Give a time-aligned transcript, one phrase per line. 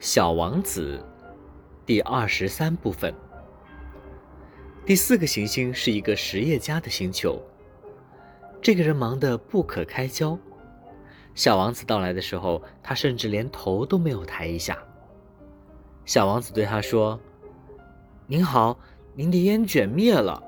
[0.00, 1.04] 小王子
[1.84, 3.12] 第二十三部分。
[4.86, 7.42] 第四个行星是一个实业家的星球。
[8.62, 10.38] 这个人忙得不可开交。
[11.34, 14.78] 小王子到来的时候，他甚至连头都没有抬一下。
[16.04, 17.18] 小王子对他说
[18.28, 18.78] ：“您好，
[19.14, 20.40] 您的烟卷灭了。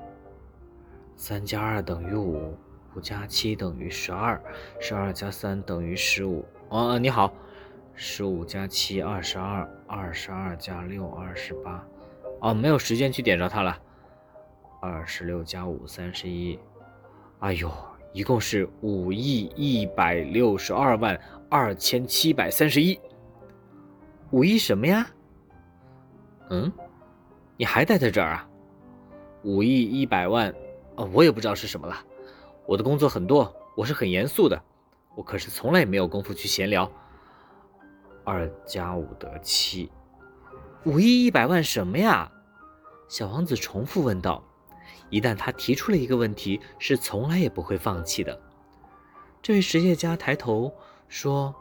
[1.17, 2.57] 三加二等于五，
[2.95, 4.41] 五加七等于十二，
[4.79, 6.45] 十二加三等于十五。
[6.69, 7.35] 哦，你好。”
[8.03, 11.86] 十五加七，二十二；二十二加六，二十八。
[12.41, 13.79] 哦，没有时间去点着它了。
[14.81, 16.58] 二十六加五，三十一。
[17.41, 17.71] 哎呦，
[18.14, 22.99] 一共是五亿一百六十二万二千七百三十一。
[24.30, 25.07] 五亿什么呀？
[26.49, 26.72] 嗯，
[27.58, 28.49] 你还待在这儿啊？
[29.43, 30.50] 五亿一百万，
[30.96, 32.03] 哦，我也不知道是什么了。
[32.64, 34.58] 我的工作很多，我是很严肃的，
[35.14, 36.91] 我可是从来没有功夫去闲聊。
[38.30, 39.91] 二加五得七，
[40.84, 42.30] 五亿一百万什么呀？
[43.08, 44.41] 小王子重复问道。
[45.08, 48.40] 一旦他提出了一个问题，是从来也不会放弃的。
[49.42, 50.72] 这位实业家抬头
[51.08, 51.52] 说：“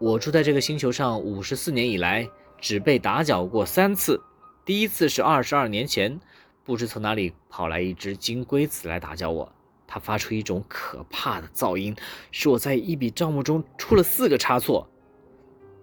[0.00, 4.20] 我住在这个星球上五十四年以来，只被打搅过三次。
[4.64, 6.18] 第一次是二十二年前，
[6.64, 9.52] 不知从哪里跑来一只金龟子来打搅我，
[9.86, 11.94] 它发出一种可怕的噪音，
[12.32, 14.84] 使我在一笔账目中出了四个差错。”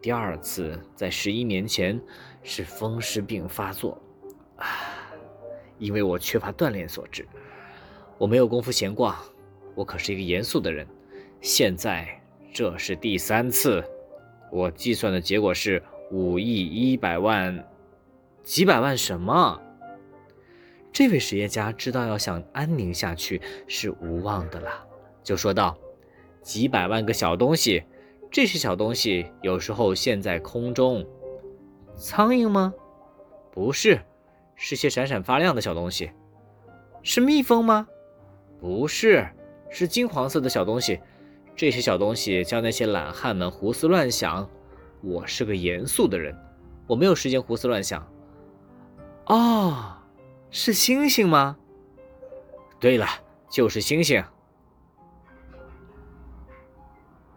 [0.08, 2.02] 第二次在十一年前
[2.41, 4.02] 是风湿病发作，
[4.55, 4.66] 啊，
[5.80, 7.27] 因为我缺乏锻炼所致，
[8.17, 9.13] 我没有功夫闲逛，
[9.75, 10.88] 我可是一个严肃的人。
[11.41, 12.08] 现在
[12.53, 13.83] 这是第三次，
[14.50, 17.67] 我计算的结果是五亿一百万，
[18.45, 19.61] 几百万什么？
[20.94, 24.88] 这位实业家知道要想安宁下去是无望的了，
[25.22, 25.78] 就说道
[26.41, 27.83] ：“几百万个小东西。”
[28.30, 31.06] 这些小东西有时候现在空中，
[31.95, 32.73] 苍蝇吗？
[33.52, 34.00] 不是，
[34.56, 36.12] 是些闪闪发亮的小东西。
[37.01, 37.88] 是蜜蜂吗？
[38.59, 39.28] 不是，
[39.69, 41.00] 是金黄色的小东西。
[41.56, 44.47] 这些小东西叫那些懒汉们胡思乱想。
[45.01, 46.35] 我是个严肃的人，
[46.85, 48.06] 我没有时间胡思乱想。
[49.25, 49.97] 哦，
[50.51, 51.57] 是星星吗？
[52.80, 53.07] 对了，
[53.50, 54.24] 就是星星。